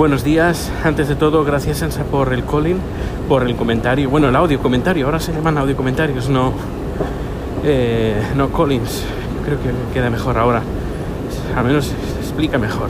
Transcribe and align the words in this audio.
Buenos 0.00 0.24
días, 0.24 0.72
antes 0.82 1.08
de 1.08 1.14
todo, 1.14 1.44
gracias 1.44 1.82
Ansa 1.82 2.04
por 2.04 2.32
el 2.32 2.42
calling, 2.42 2.78
por 3.28 3.46
el 3.46 3.54
comentario, 3.54 4.08
bueno, 4.08 4.30
el 4.30 4.36
audio 4.36 4.58
comentario, 4.58 5.04
ahora 5.04 5.20
se 5.20 5.30
llaman 5.30 5.58
audio 5.58 5.76
comentarios, 5.76 6.30
no, 6.30 6.54
eh, 7.64 8.14
no 8.34 8.48
callings, 8.48 9.04
creo 9.44 9.58
que 9.58 9.68
queda 9.92 10.08
mejor 10.08 10.38
ahora, 10.38 10.62
al 11.54 11.64
menos 11.66 11.84
se 11.84 12.18
explica 12.18 12.56
mejor. 12.56 12.88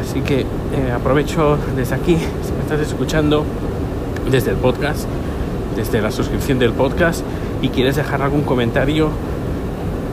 Así 0.00 0.22
que 0.22 0.40
eh, 0.40 0.92
aprovecho 0.96 1.58
desde 1.76 1.96
aquí, 1.96 2.16
si 2.16 2.52
me 2.52 2.60
estás 2.60 2.80
escuchando 2.80 3.44
desde 4.30 4.52
el 4.52 4.56
podcast, 4.56 5.06
desde 5.76 6.00
la 6.00 6.10
suscripción 6.10 6.58
del 6.58 6.72
podcast 6.72 7.22
y 7.60 7.68
quieres 7.68 7.96
dejar 7.96 8.22
algún 8.22 8.44
comentario, 8.44 9.10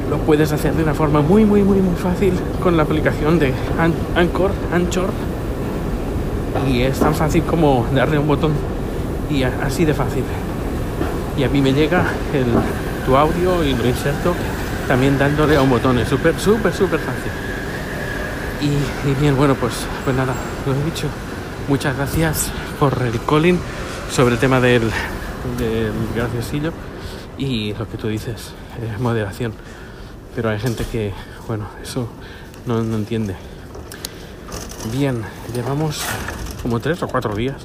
lo 0.10 0.18
puedes 0.18 0.52
hacer 0.52 0.74
de 0.74 0.84
una 0.84 0.94
forma 0.94 1.22
muy, 1.22 1.46
muy, 1.46 1.64
muy, 1.64 1.80
muy 1.80 1.96
fácil 1.96 2.34
con 2.62 2.76
la 2.76 2.84
aplicación 2.84 3.40
de 3.40 3.54
Anchor, 4.18 4.52
Anchor. 4.74 5.35
Y 6.70 6.82
es 6.82 7.00
tan 7.00 7.14
fácil 7.14 7.44
como 7.44 7.86
darle 7.94 8.18
un 8.18 8.28
botón 8.28 8.54
y 9.30 9.44
así 9.44 9.86
de 9.86 9.94
fácil. 9.94 10.24
Y 11.38 11.44
a 11.44 11.50
mí 11.50 11.62
me 11.62 11.74
llega 11.74 12.06
el, 12.34 12.46
tu 13.06 13.16
audio 13.16 13.64
y 13.64 13.74
lo 13.74 13.88
inserto 13.88 14.34
también 14.88 15.18
dándole 15.18 15.56
a 15.58 15.62
un 15.62 15.70
botón. 15.70 16.00
Es 16.00 16.08
súper, 16.08 16.40
súper, 16.40 16.74
súper 16.74 17.00
fácil. 17.00 17.32
Y, 18.62 19.22
bien, 19.22 19.36
bueno, 19.36 19.56
pues, 19.56 19.74
pues 20.04 20.16
nada, 20.16 20.34
lo 20.66 20.74
he 20.74 20.84
dicho. 20.86 21.08
Muchas 21.68 21.96
gracias 21.96 22.52
por 22.80 22.94
el 23.02 23.20
calling 23.26 23.60
sobre 24.12 24.36
el 24.36 24.40
tema 24.40 24.60
del, 24.60 24.84
del 25.58 25.92
graciosillo 26.16 26.72
y 27.38 27.74
lo 27.74 27.90
que 27.90 27.98
tú 27.98 28.08
dices, 28.08 28.54
eh, 28.82 28.96
moderación. 29.00 29.54
Pero 30.36 30.50
hay 30.50 30.60
gente 30.60 30.86
que, 30.92 31.14
bueno, 31.48 31.66
eso 31.84 32.08
no, 32.66 32.82
no 32.82 32.96
entiende. 32.96 33.36
Bien, 34.92 35.22
llevamos 35.54 36.06
como 36.66 36.80
tres 36.80 37.04
o 37.04 37.08
cuatro 37.08 37.36
días 37.36 37.58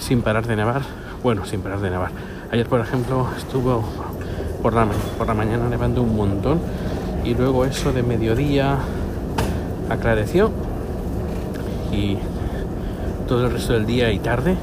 sin 0.00 0.20
parar 0.22 0.44
de 0.44 0.56
nevar. 0.56 0.82
Bueno, 1.22 1.46
sin 1.46 1.60
parar 1.60 1.78
de 1.78 1.88
nevar. 1.88 2.10
Ayer, 2.50 2.66
por 2.66 2.80
ejemplo, 2.80 3.28
estuvo 3.38 3.84
por 4.60 4.72
la, 4.72 4.88
por 5.16 5.28
la 5.28 5.34
mañana 5.34 5.68
nevando 5.68 6.02
un 6.02 6.16
montón 6.16 6.58
y 7.22 7.32
luego 7.36 7.64
eso 7.64 7.92
de 7.92 8.02
mediodía 8.02 8.78
aclareció 9.88 10.50
y 11.92 12.18
todo 13.28 13.46
el 13.46 13.52
resto 13.52 13.74
del 13.74 13.86
día 13.86 14.10
y 14.10 14.18
tarde 14.18 14.56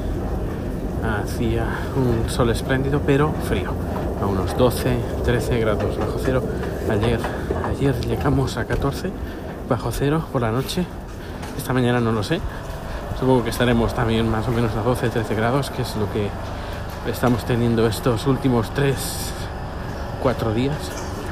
hacía 1.24 1.64
un 1.96 2.28
sol 2.28 2.50
espléndido 2.50 3.00
pero 3.06 3.32
frío 3.48 3.72
a 4.20 4.26
unos 4.26 4.54
12 4.56 4.98
13 5.24 5.60
grados 5.60 5.98
bajo 5.98 6.18
cero 6.22 6.42
ayer 6.90 7.18
ayer 7.64 7.94
llegamos 8.06 8.56
a 8.56 8.66
14 8.66 9.10
bajo 9.68 9.90
cero 9.90 10.24
por 10.30 10.42
la 10.42 10.52
noche 10.52 10.84
esta 11.56 11.72
mañana 11.72 12.00
no 12.00 12.12
lo 12.12 12.22
sé 12.22 12.40
supongo 13.22 13.44
que 13.44 13.50
estaremos 13.50 13.94
también 13.94 14.28
más 14.28 14.48
o 14.48 14.50
menos 14.50 14.74
a 14.74 14.82
12 14.82 15.08
13 15.08 15.36
grados 15.36 15.70
que 15.70 15.82
es 15.82 15.94
lo 15.94 16.12
que 16.12 16.28
estamos 17.08 17.44
teniendo 17.44 17.86
estos 17.86 18.26
últimos 18.26 18.74
3 18.74 18.96
4 20.20 20.52
días 20.52 20.76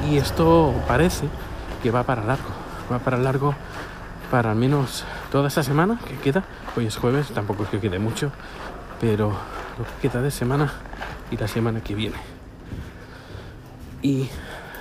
y 0.08 0.16
esto 0.16 0.72
parece 0.86 1.26
que 1.82 1.90
va 1.90 2.04
para 2.04 2.22
largo 2.22 2.50
va 2.92 3.00
para 3.00 3.18
largo 3.18 3.56
para 4.30 4.52
al 4.52 4.56
menos 4.56 5.04
toda 5.32 5.48
esta 5.48 5.64
semana 5.64 5.98
que 6.06 6.16
queda. 6.18 6.44
Hoy 6.76 6.86
es 6.86 6.96
jueves, 6.96 7.28
tampoco 7.28 7.64
es 7.64 7.70
que 7.70 7.80
quede 7.80 7.98
mucho, 7.98 8.30
pero 9.00 9.30
lo 9.30 9.84
que 9.84 10.08
queda 10.08 10.22
de 10.22 10.30
semana 10.30 10.72
y 11.32 11.36
la 11.36 11.48
semana 11.48 11.80
que 11.80 11.96
viene. 11.96 12.16
Y 14.02 14.28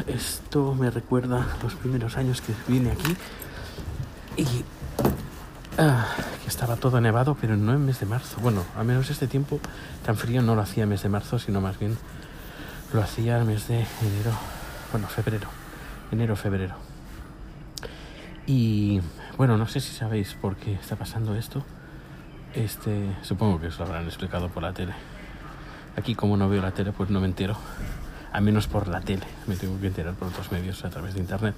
esto 0.05 0.75
me 0.75 0.91
recuerda 0.91 1.47
los 1.63 1.73
primeros 1.73 2.17
años 2.17 2.41
que 2.41 2.53
vine 2.67 2.91
aquí 2.91 3.17
y 4.37 4.63
ah, 5.79 6.05
que 6.43 6.47
estaba 6.47 6.75
todo 6.75 7.01
nevado, 7.01 7.35
pero 7.39 7.57
no 7.57 7.73
en 7.73 7.85
mes 7.85 7.99
de 7.99 8.05
marzo. 8.05 8.37
Bueno, 8.41 8.63
al 8.77 8.85
menos 8.85 9.09
este 9.09 9.27
tiempo 9.27 9.59
tan 10.05 10.15
frío 10.15 10.41
no 10.41 10.55
lo 10.55 10.61
hacía 10.61 10.83
en 10.83 10.89
mes 10.89 11.03
de 11.03 11.09
marzo, 11.09 11.39
sino 11.39 11.61
más 11.61 11.79
bien 11.79 11.97
lo 12.93 13.01
hacía 13.01 13.37
en 13.37 13.47
mes 13.47 13.67
de 13.67 13.85
enero, 14.01 14.31
bueno, 14.91 15.07
febrero, 15.07 15.47
enero, 16.11 16.35
febrero. 16.35 16.75
Y 18.45 18.99
bueno, 19.37 19.57
no 19.57 19.67
sé 19.67 19.79
si 19.79 19.93
sabéis 19.93 20.33
por 20.33 20.55
qué 20.55 20.73
está 20.73 20.95
pasando 20.95 21.35
esto. 21.35 21.63
Este, 22.53 23.15
supongo 23.21 23.59
que 23.59 23.67
os 23.67 23.77
lo 23.77 23.85
habrán 23.85 24.05
explicado 24.05 24.49
por 24.49 24.63
la 24.63 24.73
tele. 24.73 24.93
Aquí 25.95 26.15
como 26.15 26.35
no 26.35 26.49
veo 26.49 26.61
la 26.61 26.71
tele, 26.71 26.91
pues 26.91 27.09
no 27.09 27.19
me 27.19 27.27
entero. 27.27 27.55
A 28.31 28.41
menos 28.41 28.67
por 28.67 28.87
la 28.87 29.01
tele. 29.01 29.25
Me 29.47 29.55
tengo 29.55 29.79
que 29.79 29.87
enterar 29.87 30.13
por 30.13 30.27
otros 30.27 30.51
medios 30.51 30.83
a 30.85 30.89
través 30.89 31.13
de 31.13 31.21
internet, 31.21 31.55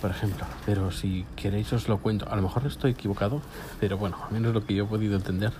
por 0.00 0.10
ejemplo. 0.10 0.46
Pero 0.64 0.90
si 0.90 1.26
queréis 1.36 1.72
os 1.72 1.88
lo 1.88 1.98
cuento. 1.98 2.28
A 2.30 2.36
lo 2.36 2.42
mejor 2.42 2.66
estoy 2.66 2.92
equivocado, 2.92 3.42
pero 3.80 3.98
bueno, 3.98 4.16
al 4.24 4.32
menos 4.32 4.54
lo 4.54 4.64
que 4.64 4.74
yo 4.74 4.84
he 4.84 4.86
podido 4.86 5.16
entender. 5.16 5.52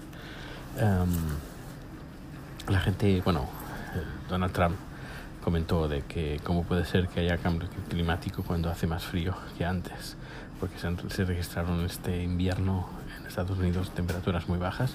la 2.68 2.80
gente, 2.80 3.20
bueno, 3.24 3.46
Donald 4.28 4.52
Trump 4.52 4.76
comentó 5.42 5.88
de 5.88 6.00
que 6.02 6.40
cómo 6.42 6.64
puede 6.64 6.86
ser 6.86 7.08
que 7.08 7.20
haya 7.20 7.36
cambio 7.36 7.68
climático 7.90 8.42
cuando 8.42 8.70
hace 8.70 8.86
más 8.86 9.04
frío 9.04 9.36
que 9.58 9.66
antes, 9.66 10.16
porque 10.58 10.78
se, 10.78 11.10
se 11.10 11.24
registraron 11.24 11.84
este 11.84 12.22
invierno 12.22 12.88
en 13.20 13.26
Estados 13.26 13.58
Unidos 13.58 13.90
temperaturas 13.90 14.48
muy 14.48 14.58
bajas. 14.58 14.94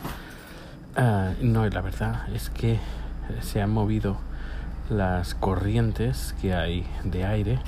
Uh, 0.97 1.35
no, 1.45 1.67
la 1.67 1.81
verdad 1.81 2.27
es 2.33 2.49
que 2.49 2.79
se 3.41 3.61
han 3.61 3.69
movido 3.69 4.17
las 4.89 5.35
corrientes 5.35 6.35
que 6.41 6.53
hay 6.53 6.85
de 7.03 7.25
aire. 7.25 7.59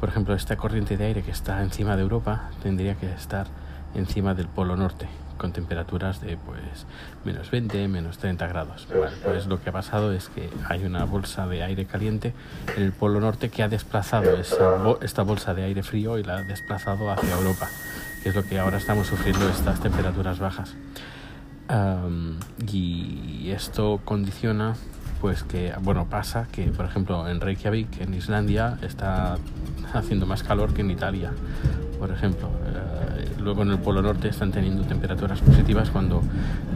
Por 0.00 0.08
ejemplo, 0.08 0.34
esta 0.34 0.56
corriente 0.56 0.96
de 0.96 1.06
aire 1.06 1.22
que 1.22 1.30
está 1.30 1.62
encima 1.62 1.96
de 1.96 2.02
Europa 2.02 2.50
tendría 2.62 2.94
que 2.94 3.10
estar 3.12 3.46
encima 3.94 4.34
del 4.34 4.48
Polo 4.48 4.76
Norte, 4.76 5.08
con 5.38 5.52
temperaturas 5.52 6.20
de 6.20 6.36
pues 6.36 6.86
menos 7.24 7.50
20, 7.50 7.88
menos 7.88 8.18
30 8.18 8.46
grados. 8.48 8.88
pues 9.24 9.46
lo 9.46 9.62
que 9.62 9.70
ha 9.70 9.72
pasado 9.72 10.12
es 10.12 10.28
que 10.28 10.50
hay 10.68 10.84
una 10.84 11.04
bolsa 11.04 11.46
de 11.46 11.62
aire 11.62 11.86
caliente 11.86 12.34
en 12.76 12.82
el 12.82 12.92
Polo 12.92 13.20
Norte 13.20 13.50
que 13.50 13.62
ha 13.62 13.68
desplazado 13.68 14.36
esta 15.00 15.22
bolsa 15.22 15.54
de 15.54 15.64
aire 15.64 15.82
frío 15.82 16.18
y 16.18 16.24
la 16.24 16.38
ha 16.38 16.42
desplazado 16.42 17.10
hacia 17.10 17.34
Europa, 17.34 17.68
que 18.22 18.30
es 18.30 18.34
lo 18.34 18.42
que 18.44 18.58
ahora 18.58 18.78
estamos 18.78 19.06
sufriendo 19.06 19.48
estas 19.48 19.80
temperaturas 19.80 20.38
bajas. 20.38 20.74
Y 22.70 23.50
esto 23.50 24.00
condiciona 24.04 24.74
pues 25.24 25.42
que 25.42 25.72
bueno 25.80 26.04
pasa 26.04 26.48
que 26.52 26.64
por 26.64 26.84
ejemplo 26.84 27.26
en 27.26 27.40
Reykjavik 27.40 27.98
en 28.02 28.12
Islandia 28.12 28.76
está 28.82 29.38
haciendo 29.94 30.26
más 30.26 30.42
calor 30.42 30.74
que 30.74 30.82
en 30.82 30.90
Italia 30.90 31.32
por 31.98 32.10
ejemplo 32.10 32.50
luego 33.40 33.62
en 33.62 33.70
el 33.70 33.78
Polo 33.78 34.02
Norte 34.02 34.28
están 34.28 34.52
teniendo 34.52 34.82
temperaturas 34.82 35.40
positivas 35.40 35.88
cuando 35.88 36.20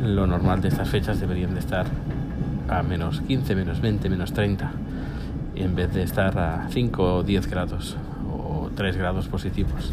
lo 0.03 0.27
normal 0.27 0.63
de 0.63 0.69
estas 0.69 0.89
fechas 0.89 1.21
deberían 1.21 1.53
de 1.53 1.61
estar 1.61 1.85
a 2.71 2.83
menos 2.83 3.21
15, 3.21 3.55
menos 3.55 3.83
20, 3.83 4.09
menos 4.09 4.33
30, 4.33 4.71
y 5.55 5.63
en 5.63 5.75
vez 5.75 5.93
de 5.93 6.03
estar 6.03 6.39
a 6.39 6.69
5 6.71 7.17
o 7.17 7.23
10 7.23 7.51
grados 7.51 7.99
o 8.33 8.71
3 8.75 8.97
grados 8.97 9.29
positivos. 9.29 9.93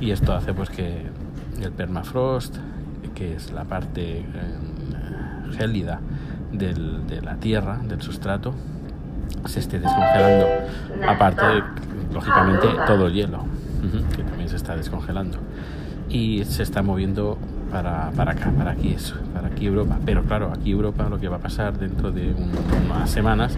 Y 0.00 0.12
esto 0.12 0.32
hace 0.32 0.54
pues 0.54 0.70
que 0.70 1.06
el 1.60 1.72
permafrost, 1.72 2.56
que 3.16 3.34
es 3.34 3.50
la 3.50 3.64
parte 3.64 4.20
eh, 4.20 4.24
del, 6.52 7.06
de 7.06 7.22
la 7.22 7.36
tierra, 7.36 7.78
del 7.84 8.02
sustrato, 8.02 8.54
se 9.46 9.60
esté 9.60 9.78
descongelando. 9.78 10.46
Aparte, 11.08 11.42
lógicamente, 12.12 12.68
todo 12.86 13.06
el 13.06 13.14
hielo, 13.14 13.44
que 14.16 14.22
también 14.22 14.48
se 14.48 14.56
está 14.56 14.76
descongelando 14.76 15.38
y 16.08 16.44
se 16.44 16.62
está 16.62 16.82
moviendo 16.82 17.38
para, 17.70 18.10
para 18.16 18.32
acá, 18.32 18.50
para 18.50 18.72
aquí, 18.72 18.92
eso, 18.92 19.14
para 19.32 19.48
aquí 19.48 19.66
Europa. 19.66 19.98
Pero 20.04 20.24
claro, 20.24 20.52
aquí 20.52 20.72
Europa 20.72 21.08
lo 21.08 21.20
que 21.20 21.28
va 21.28 21.36
a 21.36 21.40
pasar 21.40 21.78
dentro 21.78 22.10
de 22.10 22.34
unas 22.34 23.08
semanas, 23.08 23.56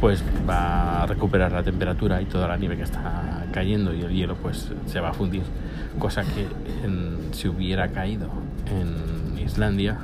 pues 0.00 0.22
va 0.48 1.02
a 1.02 1.06
recuperar 1.06 1.52
la 1.52 1.62
temperatura 1.62 2.20
y 2.20 2.26
toda 2.26 2.46
la 2.46 2.56
nieve 2.56 2.76
que 2.76 2.82
está 2.82 3.46
cayendo 3.52 3.94
y 3.94 4.02
el 4.02 4.12
hielo 4.12 4.36
pues 4.36 4.70
se 4.86 5.00
va 5.00 5.10
a 5.10 5.12
fundir. 5.12 5.42
Cosa 5.98 6.22
que 6.22 6.46
si 7.32 7.48
hubiera 7.48 7.88
caído 7.88 8.28
en 8.66 9.38
Islandia, 9.38 9.98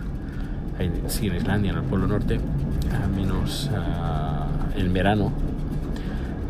sí 1.07 1.27
en 1.27 1.37
Islandia, 1.37 1.73
en 1.73 1.79
el 1.79 1.85
Polo 1.85 2.07
Norte, 2.07 2.41
al 3.03 3.11
menos 3.11 3.71
uh, 3.73 4.79
en 4.79 4.93
verano, 4.93 5.33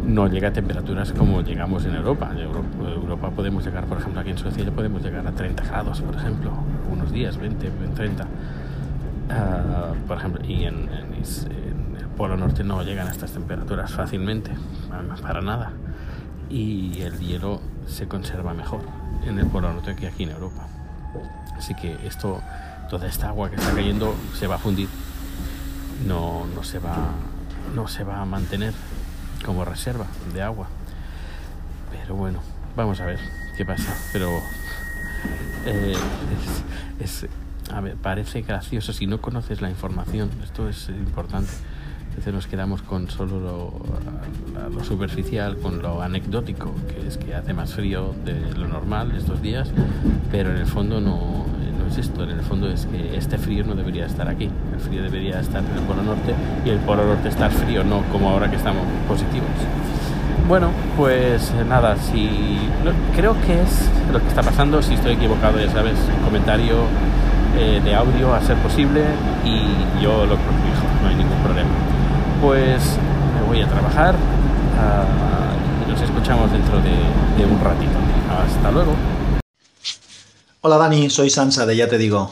no 0.06 0.28
llega 0.28 0.48
a 0.48 0.52
temperaturas 0.52 1.12
como 1.12 1.42
llegamos 1.42 1.84
en 1.84 1.94
Europa. 1.94 2.30
En 2.32 2.38
Europa, 2.40 3.30
podemos 3.30 3.64
llegar, 3.64 3.84
por 3.84 3.98
ejemplo, 3.98 4.20
aquí 4.20 4.30
en 4.30 4.38
Suecia 4.38 4.64
podemos 4.70 5.02
llegar 5.02 5.26
a 5.26 5.32
30 5.32 5.62
grados, 5.64 6.00
por 6.00 6.14
ejemplo, 6.14 6.52
unos 6.90 7.12
días, 7.12 7.36
20, 7.36 7.70
30. 7.94 8.24
Uh, 8.24 10.06
por 10.06 10.16
ejemplo, 10.16 10.44
y 10.44 10.64
en, 10.64 10.88
el 10.88 12.06
Polo 12.16 12.36
Norte 12.36 12.64
no 12.64 12.82
llegan 12.82 13.08
a 13.08 13.10
estas 13.10 13.32
temperaturas 13.32 13.92
fácilmente, 13.92 14.50
para 15.22 15.40
nada. 15.40 15.72
Y 16.48 17.00
el 17.02 17.18
hielo 17.20 17.60
se 17.86 18.08
conserva 18.08 18.54
mejor 18.54 18.80
en 19.26 19.38
el 19.38 19.46
Polo 19.46 19.72
Norte 19.72 19.94
que 19.94 20.06
aquí 20.06 20.24
en 20.24 20.30
Europa. 20.30 20.66
Así 21.56 21.74
que 21.74 21.96
esto, 22.06 22.40
toda 22.90 23.06
esta 23.06 23.28
agua 23.28 23.48
que 23.48 23.56
está 23.56 23.72
cayendo 23.72 24.16
se 24.36 24.48
va 24.48 24.56
a 24.56 24.58
fundir, 24.58 24.88
no, 26.06 26.44
no, 26.54 26.64
se, 26.64 26.80
va, 26.80 26.96
no 27.74 27.86
se 27.86 28.02
va 28.02 28.20
a 28.20 28.24
mantener 28.24 28.74
como 29.44 29.64
reserva 29.64 30.06
de 30.34 30.42
agua. 30.42 30.66
Pero 31.92 32.16
bueno, 32.16 32.40
vamos 32.74 33.00
a 33.00 33.06
ver 33.06 33.20
qué 33.56 33.64
pasa. 33.64 33.96
Pero 34.12 34.28
eh, 35.66 35.94
es, 36.98 37.26
parece 38.02 38.42
gracioso 38.42 38.92
si 38.92 39.06
no 39.06 39.20
conoces 39.20 39.62
la 39.62 39.70
información, 39.70 40.28
esto 40.42 40.68
es 40.68 40.88
importante. 40.88 41.52
Entonces 42.08 42.34
nos 42.34 42.48
quedamos 42.48 42.82
con 42.82 43.08
solo 43.08 43.38
lo, 43.38 44.68
lo, 44.68 44.84
superficial, 44.84 45.58
con 45.58 45.80
lo 45.80 46.02
anecdótico, 46.02 46.74
que 46.88 47.06
es 47.06 47.16
que 47.16 47.36
hace 47.36 47.54
más 47.54 47.72
frío 47.72 48.16
de 48.24 48.52
lo 48.54 48.66
normal 48.66 49.12
estos 49.16 49.40
días, 49.40 49.70
pero 50.32 50.50
en 50.50 50.56
el 50.56 50.66
fondo 50.66 51.00
no 51.00 51.46
es 51.90 51.98
esto, 51.98 52.22
en 52.22 52.30
el 52.30 52.40
fondo 52.40 52.68
es 52.68 52.86
que 52.86 53.16
este 53.16 53.36
frío 53.36 53.64
no 53.64 53.74
debería 53.74 54.06
estar 54.06 54.28
aquí, 54.28 54.48
el 54.72 54.80
frío 54.80 55.02
debería 55.02 55.40
estar 55.40 55.62
en 55.62 55.76
el 55.76 55.82
Polo 55.84 56.02
Norte 56.02 56.34
y 56.64 56.70
el 56.70 56.78
Polo 56.78 57.04
Norte 57.04 57.28
estar 57.28 57.50
frío, 57.50 57.82
no 57.84 58.02
como 58.12 58.30
ahora 58.30 58.48
que 58.48 58.56
estamos 58.56 58.82
positivos. 59.08 59.48
Bueno, 60.48 60.68
pues 60.96 61.52
nada, 61.68 61.96
si 61.96 62.58
creo 63.14 63.34
que 63.46 63.62
es 63.62 63.88
lo 64.12 64.20
que 64.20 64.28
está 64.28 64.42
pasando, 64.42 64.82
si 64.82 64.94
estoy 64.94 65.14
equivocado 65.14 65.58
ya 65.58 65.70
sabes, 65.70 65.98
comentario 66.24 66.76
eh, 67.58 67.80
de 67.84 67.94
audio 67.94 68.34
a 68.34 68.40
ser 68.40 68.56
posible 68.58 69.02
y 69.44 70.02
yo 70.02 70.26
lo 70.26 70.36
corrijo, 70.36 70.86
no 71.02 71.08
hay 71.08 71.16
ningún 71.16 71.38
problema. 71.38 71.70
Pues 72.40 72.96
me 73.34 73.46
voy 73.46 73.62
a 73.62 73.68
trabajar 73.68 74.14
uh, 74.14 75.86
y 75.86 75.90
nos 75.90 76.00
escuchamos 76.00 76.50
dentro 76.52 76.76
de, 76.78 76.90
de 76.90 77.44
un 77.50 77.60
ratito. 77.60 77.98
Hasta 78.44 78.70
luego. 78.70 78.94
Hola 80.62 80.76
Dani, 80.76 81.08
soy 81.08 81.30
Sansa 81.30 81.64
de 81.64 81.74
Ya 81.74 81.88
Te 81.88 81.96
Digo. 81.96 82.30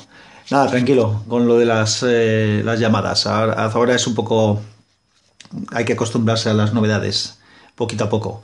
Nada, 0.51 0.67
tranquilo, 0.67 1.23
con 1.29 1.49
lo 1.49 1.57
de 1.57 1.65
las, 1.65 2.05
eh, 2.07 2.61
las 2.63 2.79
llamadas. 2.79 3.27
Ahora, 3.27 3.95
es 3.95 4.07
un 4.07 4.15
poco... 4.15 4.61
Hay 5.73 5.87
que 5.87 5.95
acostumbrarse 5.95 6.51
a 6.51 6.53
las 6.53 6.75
novedades, 6.75 7.39
poquito 7.75 8.05
a 8.05 8.11
poco. 8.11 8.43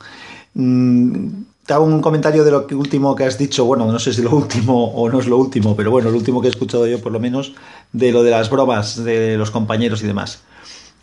Mm, 0.55 1.43
te 1.67 1.75
hago 1.75 1.85
un 1.85 2.01
comentario 2.01 2.45
de 2.45 2.51
lo 2.51 2.67
que 2.67 2.75
último 2.75 3.15
que 3.15 3.25
has 3.25 3.37
dicho, 3.37 3.67
bueno, 3.67 3.85
no 3.93 3.99
sé 3.99 4.15
si 4.15 4.23
lo 4.23 4.31
último 4.35 4.87
o 4.87 5.11
no 5.11 5.21
es 5.21 5.27
lo 5.27 5.37
último, 5.37 5.77
pero 5.77 5.91
bueno, 5.91 6.11
lo 6.11 6.17
último 6.17 6.41
que 6.41 6.47
he 6.47 6.51
escuchado 6.51 6.87
yo 6.87 7.03
por 7.03 7.13
lo 7.13 7.21
menos, 7.21 7.53
de 7.93 8.11
lo 8.11 8.23
de 8.23 8.31
las 8.31 8.49
bromas 8.49 9.05
de 9.05 9.37
los 9.37 9.51
compañeros 9.51 10.03
y 10.03 10.07
demás. 10.07 10.41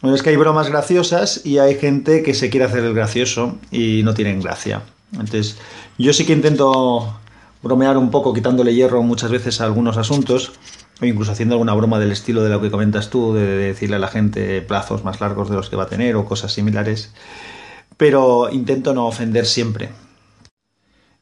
Bueno, 0.02 0.16
es 0.16 0.24
que 0.24 0.32
hay 0.32 0.38
bromas 0.38 0.70
graciosas 0.70 1.46
y 1.46 1.60
hay 1.60 1.76
gente 1.76 2.24
que 2.24 2.34
se 2.34 2.50
quiere 2.50 2.66
hacer 2.66 2.84
el 2.84 2.96
gracioso 2.96 3.60
y 3.70 4.02
no 4.04 4.16
tienen 4.16 4.42
gracia. 4.42 4.82
Entonces, 5.12 5.58
yo 6.00 6.14
sí 6.14 6.26
que 6.26 6.34
intento 6.34 7.21
bromear 7.64 7.98
un 7.98 8.12
poco, 8.12 8.34
quitándole 8.34 8.74
hierro 8.74 9.04
muchas 9.04 9.32
veces 9.32 9.62
a 9.62 9.66
algunos 9.66 9.98
asuntos, 9.98 10.54
o 11.02 11.06
incluso 11.06 11.32
haciendo 11.32 11.56
alguna 11.56 11.74
broma 11.74 12.00
del 12.00 12.12
estilo 12.12 12.44
de 12.44 12.50
lo 12.50 12.62
que 12.62 12.72
comentas 12.72 13.10
tú, 13.10 13.34
de 13.34 13.46
decirle 13.46 13.96
a 13.96 14.00
la 14.00 14.08
gente 14.08 14.62
plazos 14.62 15.04
más 15.04 15.22
largos 15.22 15.50
de 15.50 15.56
los 15.56 15.70
que 15.70 15.76
va 15.76 15.84
a 15.84 15.90
tener 15.90 16.16
o 16.16 16.26
cosas 16.26 16.54
similares, 16.54 17.14
pero 17.98 18.50
intento 18.52 18.94
no 18.94 19.08
ofender 19.08 19.46
siempre. 19.46 19.90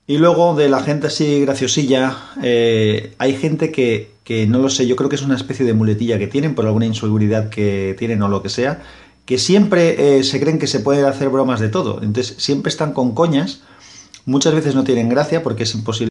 Y 0.08 0.18
luego 0.18 0.56
de 0.56 0.70
la 0.70 0.82
gente 0.82 1.08
así 1.08 1.42
graciosilla, 1.42 2.18
eh, 2.42 3.14
hay 3.20 3.36
gente 3.36 3.72
que, 3.72 4.12
que, 4.24 4.48
no 4.48 4.58
lo 4.58 4.70
sé, 4.70 4.88
yo 4.88 4.96
creo 4.96 5.08
que 5.08 5.16
es 5.16 5.22
una 5.22 5.36
especie 5.36 5.66
de 5.66 5.74
muletilla 5.74 6.18
que 6.18 6.26
tienen 6.26 6.56
por 6.56 6.66
alguna 6.66 6.88
inseguridad 6.88 7.50
que 7.50 7.96
tienen 8.00 8.24
o 8.24 8.28
lo 8.28 8.42
que 8.42 8.50
sea, 8.50 8.82
que 9.26 9.38
siempre 9.38 10.18
eh, 10.18 10.24
se 10.24 10.40
creen 10.40 10.58
que 10.58 10.66
se 10.66 10.80
pueden 10.80 11.06
hacer 11.06 11.30
bromas 11.30 11.60
de 11.60 11.70
todo. 11.70 12.02
Entonces 12.02 12.36
siempre 12.40 12.72
están 12.72 12.94
con 12.94 13.14
coñas, 13.14 13.62
muchas 14.26 14.56
veces 14.56 14.74
no 14.74 14.84
tienen 14.84 15.10
gracia 15.10 15.44
porque 15.44 15.64
es 15.64 15.76
imposible. 15.76 16.09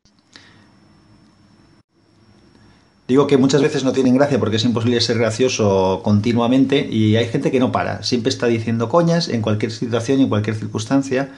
Digo 3.09 3.27
que 3.27 3.39
muchas 3.39 3.63
veces 3.63 3.85
no 3.85 3.93
tienen 3.93 4.15
gracia 4.15 4.39
porque 4.39 4.57
es 4.57 4.65
imposible 4.65 5.01
ser 5.01 5.17
gracioso 5.19 6.03
continuamente 6.05 6.87
y 6.91 7.17
hay 7.17 7.27
gente 7.27 7.51
que 7.51 7.59
no 7.59 7.73
para, 7.73 8.03
siempre 8.03 8.29
está 8.29 8.47
diciendo 8.47 8.91
coñas 8.91 9.31
en 9.31 9.41
cualquier 9.41 9.73
situación 9.73 10.21
y 10.21 10.25
en 10.25 10.29
cualquier 10.29 10.55
circunstancia 10.55 11.31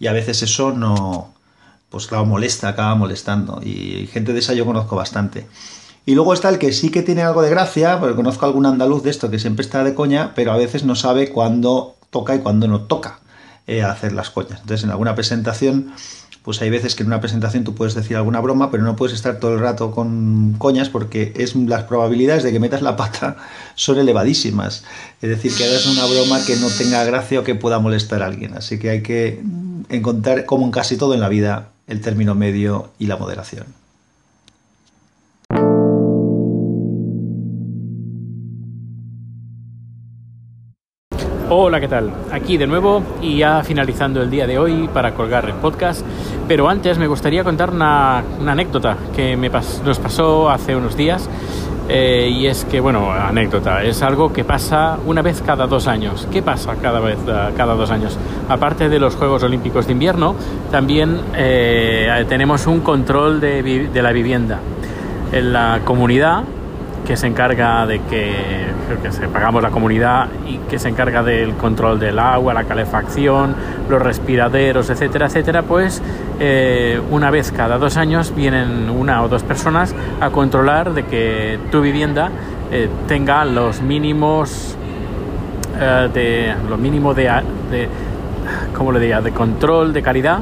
y 0.00 0.06
a 0.06 0.12
veces 0.14 0.42
eso 0.42 0.72
no, 0.72 1.34
pues 1.90 2.06
claro, 2.06 2.24
molesta, 2.24 2.68
acaba 2.68 2.94
molestando. 2.94 3.60
Y 3.62 4.08
gente 4.10 4.32
de 4.32 4.38
esa 4.38 4.54
yo 4.54 4.64
conozco 4.64 4.96
bastante. 4.96 5.46
Y 6.06 6.14
luego 6.14 6.32
está 6.32 6.48
el 6.48 6.58
que 6.58 6.72
sí 6.72 6.90
que 6.90 7.02
tiene 7.02 7.22
algo 7.22 7.42
de 7.42 7.50
gracia, 7.50 8.00
porque 8.00 8.16
conozco 8.16 8.46
algún 8.46 8.64
andaluz 8.64 9.02
de 9.02 9.10
esto 9.10 9.30
que 9.30 9.38
siempre 9.38 9.62
está 9.62 9.84
de 9.84 9.94
coña, 9.94 10.32
pero 10.34 10.52
a 10.52 10.56
veces 10.56 10.84
no 10.84 10.94
sabe 10.94 11.30
cuándo 11.30 11.96
toca 12.08 12.34
y 12.34 12.38
cuándo 12.38 12.66
no 12.66 12.82
toca 12.82 13.20
eh, 13.66 13.82
hacer 13.82 14.12
las 14.12 14.30
coñas. 14.30 14.60
Entonces, 14.62 14.84
en 14.84 14.90
alguna 14.90 15.14
presentación, 15.14 15.92
pues 16.42 16.62
hay 16.62 16.70
veces 16.70 16.94
que 16.94 17.02
en 17.02 17.08
una 17.08 17.20
presentación 17.20 17.64
tú 17.64 17.74
puedes 17.74 17.94
decir 17.94 18.16
alguna 18.16 18.40
broma, 18.40 18.70
pero 18.70 18.82
no 18.82 18.96
puedes 18.96 19.14
estar 19.14 19.38
todo 19.38 19.54
el 19.54 19.60
rato 19.60 19.90
con 19.90 20.54
coñas 20.58 20.88
porque 20.88 21.32
es, 21.36 21.54
las 21.54 21.84
probabilidades 21.84 22.42
de 22.42 22.52
que 22.52 22.60
metas 22.60 22.82
la 22.82 22.96
pata 22.96 23.36
son 23.74 23.98
elevadísimas. 23.98 24.84
Es 25.20 25.28
decir, 25.28 25.52
que 25.54 25.64
hagas 25.64 25.86
una 25.86 26.06
broma 26.06 26.44
que 26.44 26.56
no 26.56 26.68
tenga 26.68 27.04
gracia 27.04 27.40
o 27.40 27.44
que 27.44 27.54
pueda 27.54 27.78
molestar 27.78 28.22
a 28.22 28.26
alguien. 28.26 28.54
Así 28.56 28.78
que 28.78 28.90
hay 28.90 29.02
que 29.02 29.42
encontrar, 29.90 30.46
como 30.46 30.64
en 30.64 30.70
casi 30.70 30.96
todo 30.96 31.14
en 31.14 31.20
la 31.20 31.28
vida, 31.28 31.68
el 31.86 32.00
término 32.00 32.34
medio 32.34 32.90
y 32.98 33.06
la 33.06 33.16
moderación. 33.16 33.79
Hola, 41.52 41.80
¿qué 41.80 41.88
tal? 41.88 42.12
Aquí 42.30 42.56
de 42.58 42.68
nuevo 42.68 43.02
y 43.20 43.38
ya 43.38 43.64
finalizando 43.64 44.22
el 44.22 44.30
día 44.30 44.46
de 44.46 44.56
hoy 44.56 44.88
para 44.94 45.14
colgar 45.14 45.46
el 45.46 45.54
podcast. 45.54 46.06
Pero 46.46 46.68
antes 46.68 46.96
me 46.96 47.08
gustaría 47.08 47.42
contar 47.42 47.70
una, 47.70 48.18
anécdota 48.46 48.96
que 49.16 49.36
nos 49.36 49.98
pasó 49.98 50.48
hace 50.48 50.76
unos 50.76 50.96
días 50.96 51.28
eh, 51.88 52.30
y 52.32 52.46
es 52.46 52.64
que, 52.66 52.78
bueno, 52.78 53.10
anécdota, 53.10 53.82
es 53.82 54.00
algo 54.00 54.32
que 54.32 54.44
pasa 54.44 54.96
una 55.04 55.22
vez 55.22 55.42
cada 55.44 55.66
dos 55.66 55.88
años. 55.88 56.28
¿Qué 56.30 56.40
pasa 56.40 56.76
cada 56.80 57.00
vez 57.00 57.18
uh, 57.26 57.52
cada 57.56 57.74
dos 57.74 57.90
años? 57.90 58.16
Aparte 58.48 58.88
de 58.88 59.00
los 59.00 59.16
Juegos 59.16 59.42
Olímpicos 59.42 59.88
de 59.88 59.92
Invierno, 59.94 60.36
también 60.70 61.18
eh, 61.34 62.24
tenemos 62.28 62.68
un 62.68 62.78
control 62.78 63.40
de 63.40 63.90
la 63.92 64.12
vivienda. 64.12 64.60
En 65.32 65.52
la 65.52 65.80
comunidad 65.84 66.44
que 67.06 67.16
se 67.16 67.26
encarga 67.26 67.86
de 67.86 68.00
que, 68.02 68.66
que 69.02 69.12
se 69.12 69.28
pagamos 69.28 69.62
la 69.62 69.70
comunidad 69.70 70.28
y 70.46 70.58
que 70.68 70.78
se 70.78 70.88
encarga 70.88 71.22
del 71.22 71.54
control 71.54 71.98
del 71.98 72.18
agua, 72.18 72.54
la 72.54 72.64
calefacción, 72.64 73.54
los 73.88 74.00
respiraderos, 74.00 74.90
etcétera, 74.90 75.26
etcétera, 75.26 75.62
pues 75.62 76.02
eh, 76.38 77.00
una 77.10 77.30
vez 77.30 77.52
cada 77.52 77.78
dos 77.78 77.96
años 77.96 78.34
vienen 78.34 78.90
una 78.90 79.22
o 79.22 79.28
dos 79.28 79.42
personas 79.42 79.94
a 80.20 80.30
controlar 80.30 80.94
de 80.94 81.04
que 81.04 81.58
tu 81.70 81.80
vivienda 81.80 82.30
eh, 82.70 82.88
tenga 83.08 83.44
los 83.44 83.82
mínimos 83.82 84.76
eh, 85.78 86.08
de 86.12 86.54
lo 86.68 86.76
mínimo 86.76 87.14
de, 87.14 87.24
de 87.70 87.88
¿cómo 88.76 88.92
le 88.92 89.00
diría? 89.00 89.20
de 89.20 89.32
control 89.32 89.92
de 89.92 90.02
calidad 90.02 90.40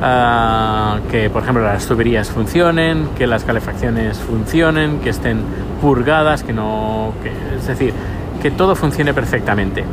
Uh, 0.00 1.08
que 1.10 1.28
por 1.28 1.42
ejemplo 1.42 1.64
las 1.64 1.88
tuberías 1.88 2.30
funcionen, 2.30 3.08
que 3.18 3.26
las 3.26 3.42
calefacciones 3.42 4.18
funcionen, 4.18 5.00
que 5.00 5.10
estén 5.10 5.40
purgadas, 5.82 6.44
que 6.44 6.52
no, 6.52 7.12
es 7.56 7.66
decir, 7.66 7.92
que 8.40 8.52
todo 8.52 8.76
funcione 8.76 9.12
perfectamente. 9.12 9.84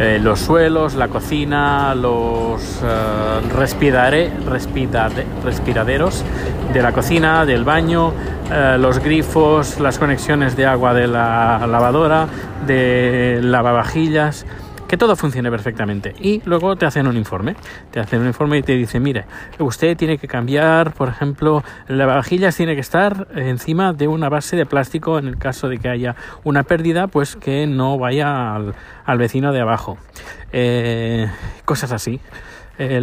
Eh, 0.00 0.18
los 0.20 0.40
suelos, 0.40 0.94
la 0.94 1.06
cocina, 1.08 1.94
los 1.94 2.82
uh, 2.82 3.56
respirare, 3.56 4.30
respirade, 4.46 5.24
respiraderos 5.44 6.24
de 6.72 6.82
la 6.82 6.92
cocina, 6.92 7.46
del 7.46 7.64
baño, 7.64 8.08
uh, 8.08 8.78
los 8.78 8.98
grifos, 8.98 9.78
las 9.78 9.98
conexiones 9.98 10.56
de 10.56 10.66
agua 10.66 10.92
de 10.92 11.06
la 11.06 11.66
lavadora, 11.68 12.26
de 12.66 13.38
lavavajillas 13.42 14.44
que 14.88 14.96
todo 14.96 15.16
funcione 15.16 15.50
perfectamente. 15.50 16.14
Y 16.20 16.42
luego 16.44 16.76
te 16.76 16.86
hacen 16.86 17.06
un 17.06 17.16
informe. 17.16 17.56
Te 17.90 18.00
hacen 18.00 18.20
un 18.20 18.26
informe 18.26 18.58
y 18.58 18.62
te 18.62 18.72
dicen, 18.72 19.02
mire, 19.02 19.24
usted 19.58 19.96
tiene 19.96 20.18
que 20.18 20.28
cambiar, 20.28 20.92
por 20.92 21.08
ejemplo, 21.08 21.62
la 21.88 22.06
vajillas 22.06 22.56
tiene 22.56 22.74
que 22.74 22.80
estar 22.80 23.28
encima 23.34 23.92
de 23.92 24.08
una 24.08 24.28
base 24.28 24.56
de 24.56 24.66
plástico 24.66 25.18
en 25.18 25.26
el 25.26 25.38
caso 25.38 25.68
de 25.68 25.78
que 25.78 25.88
haya 25.88 26.16
una 26.44 26.62
pérdida, 26.62 27.06
pues 27.06 27.36
que 27.36 27.66
no 27.66 27.98
vaya 27.98 28.54
al, 28.54 28.74
al 29.04 29.18
vecino 29.18 29.52
de 29.52 29.60
abajo. 29.60 29.98
Eh, 30.52 31.28
cosas 31.64 31.92
así. 31.92 32.20
Eh, 32.78 32.96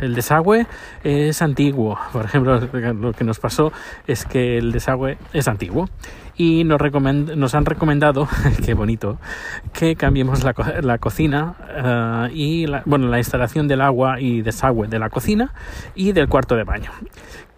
el 0.00 0.14
desagüe 0.14 0.66
es 1.02 1.42
antiguo. 1.42 1.98
Por 2.12 2.24
ejemplo, 2.24 2.60
lo 2.60 3.12
que 3.12 3.24
nos 3.24 3.38
pasó 3.38 3.72
es 4.06 4.24
que 4.24 4.58
el 4.58 4.72
desagüe 4.72 5.18
es 5.32 5.48
antiguo 5.48 5.88
y 6.40 6.64
nos, 6.64 6.80
nos 7.36 7.54
han 7.54 7.66
recomendado, 7.66 8.26
qué 8.64 8.72
bonito, 8.72 9.18
que 9.74 9.94
cambiemos 9.94 10.42
la, 10.42 10.54
la 10.80 10.96
cocina 10.96 12.28
uh, 12.30 12.34
y 12.34 12.66
la, 12.66 12.82
bueno, 12.86 13.08
la 13.08 13.18
instalación 13.18 13.68
del 13.68 13.82
agua 13.82 14.20
y 14.20 14.40
desagüe 14.40 14.88
de 14.88 14.98
la 14.98 15.10
cocina 15.10 15.52
y 15.94 16.12
del 16.12 16.28
cuarto 16.28 16.56
de 16.56 16.64
baño. 16.64 16.92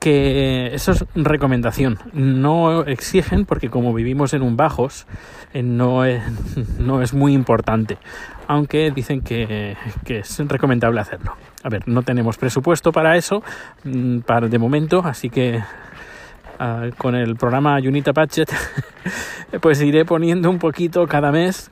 Que 0.01 0.75
eso 0.75 0.91
es 0.91 1.05
recomendación, 1.15 2.01
no 2.13 2.83
exigen 2.83 3.45
porque 3.45 3.71
como 3.71 3.95
vivimos 3.95 4.35
en 4.35 4.43
un 4.43 4.57
bajos 4.57 5.07
eh, 5.55 5.63
no, 5.63 6.05
es, 6.05 6.21
no 6.81 7.03
es 7.03 7.15
muy 7.15 7.35
importante, 7.35 7.99
aunque 8.49 8.91
dicen 8.91 9.23
que, 9.23 9.77
que 10.05 10.19
es 10.19 10.39
recomendable 10.49 11.01
hacerlo. 11.01 11.35
A 11.63 11.69
ver, 11.69 11.87
no 11.87 12.03
tenemos 12.03 12.37
presupuesto 12.37 12.93
para 12.93 13.17
eso 13.17 13.43
mm, 13.85 14.21
para 14.21 14.49
de 14.49 14.59
momento, 14.59 15.03
así 15.05 15.31
que 15.31 15.63
uh, 16.61 16.95
con 16.97 17.15
el 17.15 17.37
programa 17.37 17.77
Unita 17.77 18.13
Patchet, 18.13 18.53
pues 19.61 19.81
iré 19.83 20.05
poniendo 20.05 20.51
un 20.51 20.59
poquito 20.59 21.07
cada 21.07 21.31
mes 21.31 21.71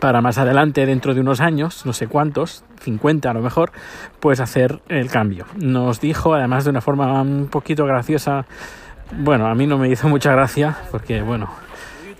para 0.00 0.20
más 0.20 0.38
adelante, 0.38 0.86
dentro 0.86 1.14
de 1.14 1.20
unos 1.20 1.40
años, 1.40 1.84
no 1.86 1.92
sé 1.92 2.06
cuántos, 2.06 2.64
50 2.80 3.30
a 3.30 3.34
lo 3.34 3.40
mejor, 3.40 3.72
pues 4.20 4.40
hacer 4.40 4.80
el 4.88 5.10
cambio. 5.10 5.46
Nos 5.56 6.00
dijo, 6.00 6.34
además 6.34 6.64
de 6.64 6.70
una 6.70 6.80
forma 6.80 7.20
un 7.22 7.48
poquito 7.48 7.84
graciosa, 7.84 8.46
bueno, 9.18 9.46
a 9.46 9.54
mí 9.54 9.66
no 9.66 9.78
me 9.78 9.88
hizo 9.88 10.08
mucha 10.08 10.32
gracia 10.32 10.76
porque, 10.90 11.22
bueno, 11.22 11.50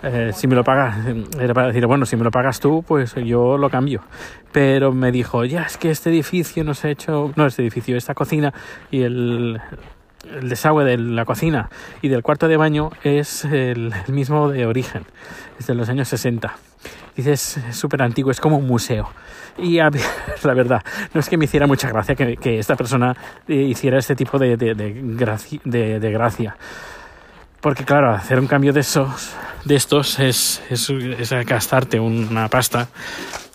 eh, 0.02 0.32
si 0.34 0.46
me 0.46 0.54
lo 0.54 0.64
pagas, 0.64 0.96
era 1.38 1.54
para 1.54 1.68
decir, 1.68 1.86
bueno, 1.86 2.06
si 2.06 2.16
me 2.16 2.24
lo 2.24 2.30
pagas 2.30 2.60
tú, 2.60 2.84
pues 2.86 3.14
yo 3.14 3.56
lo 3.58 3.70
cambio. 3.70 4.02
Pero 4.52 4.92
me 4.92 5.12
dijo, 5.12 5.44
ya, 5.44 5.62
es 5.62 5.76
que 5.76 5.90
este 5.90 6.10
edificio 6.10 6.64
nos 6.64 6.84
ha 6.84 6.90
hecho, 6.90 7.32
no 7.36 7.46
este 7.46 7.62
edificio, 7.62 7.96
esta 7.96 8.14
cocina 8.14 8.52
y 8.90 9.02
el, 9.02 9.60
el 10.30 10.48
desagüe 10.48 10.84
de 10.84 10.98
la 10.98 11.24
cocina 11.24 11.68
y 12.00 12.08
del 12.08 12.22
cuarto 12.22 12.48
de 12.48 12.56
baño 12.56 12.90
es 13.02 13.44
el, 13.44 13.92
mismo 14.08 14.48
de 14.48 14.66
origen, 14.66 15.04
es 15.58 15.66
de 15.66 15.74
los 15.74 15.88
años 15.88 16.08
60. 16.08 16.54
Dices, 17.16 17.58
es 17.58 17.76
súper 17.76 18.02
antiguo, 18.02 18.30
es 18.30 18.40
como 18.40 18.56
un 18.56 18.66
museo. 18.66 19.10
Y 19.58 19.78
a, 19.80 19.90
la 20.44 20.54
verdad, 20.54 20.82
no 21.12 21.20
es 21.20 21.28
que 21.28 21.36
me 21.36 21.44
hiciera 21.44 21.66
mucha 21.66 21.88
gracia 21.88 22.14
que, 22.14 22.36
que 22.36 22.58
esta 22.58 22.76
persona 22.76 23.14
eh, 23.48 23.54
hiciera 23.54 23.98
este 23.98 24.16
tipo 24.16 24.38
de, 24.38 24.56
de, 24.56 24.74
de, 24.74 24.92
gracia, 24.94 25.60
de, 25.64 26.10
gracia. 26.10 26.56
Porque 27.62 27.84
claro, 27.84 28.12
hacer 28.12 28.38
un 28.38 28.46
cambio 28.46 28.74
de, 28.74 28.80
esos, 28.80 29.30
de 29.64 29.76
estos 29.76 30.18
es, 30.18 30.60
es, 30.68 30.90
es 30.90 31.32
gastarte 31.46 31.98
una 31.98 32.48
pasta 32.48 32.88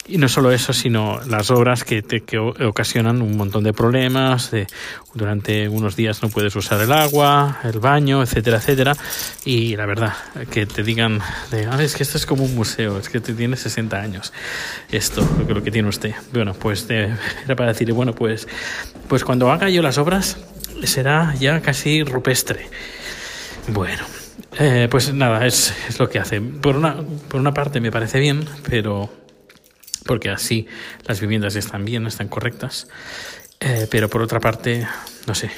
y 0.10 0.18
no 0.18 0.30
solo 0.30 0.52
eso, 0.52 0.72
sino 0.72 1.20
las 1.28 1.52
obras 1.52 1.84
que, 1.84 2.02
te, 2.02 2.22
que 2.22 2.38
ocasionan 2.38 3.22
un 3.22 3.36
montón 3.36 3.64
de 3.66 3.74
problemas. 3.74 4.52
De, 4.52 4.68
durante 5.14 5.68
unos 5.68 5.98
días 5.98 6.24
no 6.24 6.30
puedes 6.30 6.56
usar 6.56 6.80
el 6.82 6.94
agua, 6.94 7.60
el 7.66 7.80
baño, 7.80 8.24
etcétera, 8.24 8.58
etcétera. 8.58 8.96
Y 9.44 9.76
la 9.76 9.86
verdad, 9.86 10.14
que 10.50 10.66
te 10.66 10.84
digan, 10.84 11.20
de, 11.52 11.66
ah, 11.66 11.84
es 11.84 11.96
que 11.96 12.04
esto 12.04 12.18
es 12.18 12.26
como 12.26 12.46
un 12.46 12.56
museo, 12.56 12.98
es 12.98 13.10
que 13.10 13.20
te 13.20 13.34
tiene 13.34 13.58
60 13.58 14.00
años. 14.00 14.32
Esto, 14.90 15.28
lo 15.38 15.46
que, 15.46 15.54
lo 15.54 15.64
que 15.64 15.72
tiene 15.72 15.90
usted. 15.90 16.14
Bueno, 16.32 16.54
pues 16.54 16.88
de, 16.88 17.14
era 17.46 17.56
para 17.58 17.74
decirle, 17.74 17.94
bueno, 17.94 18.14
pues, 18.14 18.48
pues 19.10 19.26
cuando 19.26 19.52
haga 19.52 19.70
yo 19.70 19.82
las 19.82 19.98
obras 19.98 20.38
será 20.84 21.36
ya 21.38 21.62
casi 21.62 22.04
rupestre. 22.04 22.70
Bueno, 23.68 24.06
eh, 24.60 24.88
pues 24.90 25.14
nada, 25.14 25.46
es, 25.46 25.74
es, 25.90 26.00
lo 26.00 26.10
que 26.10 26.20
hace. 26.20 26.40
Por 26.40 26.78
una, 26.78 26.98
por 27.28 27.40
una 27.40 27.54
parte 27.54 27.82
me 27.82 27.92
parece 27.92 28.20
bien, 28.20 28.48
pero 28.70 29.10
porque 30.06 30.30
así 30.30 30.68
las 31.06 31.20
viviendas 31.20 31.56
están 31.56 31.84
bien, 31.84 32.08
están 32.08 32.30
correctas. 32.30 32.88
Eh, 33.60 33.88
pero 33.92 34.10
por 34.10 34.22
otra 34.22 34.40
parte, 34.40 34.88
no 35.26 35.36
sé, 35.36 35.52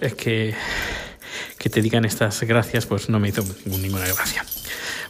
es 0.00 0.14
que, 0.14 0.54
que 1.58 1.70
te 1.70 1.80
digan 1.80 2.04
estas 2.04 2.42
gracias, 2.42 2.86
pues 2.86 3.08
no 3.08 3.18
me 3.20 3.28
hizo 3.28 3.44
ninguna 3.64 4.06
gracia. 4.06 4.44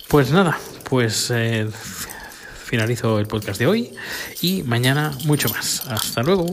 Pues 0.09 0.31
nada, 0.31 0.59
pues 0.89 1.31
eh, 1.35 1.67
finalizo 2.65 3.19
el 3.19 3.27
podcast 3.27 3.59
de 3.59 3.67
hoy 3.67 3.91
y 4.41 4.63
mañana 4.63 5.13
mucho 5.25 5.49
más. 5.49 5.87
Hasta 5.89 6.23
luego. 6.23 6.47